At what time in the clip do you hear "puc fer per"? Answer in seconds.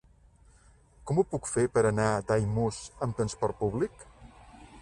1.33-1.85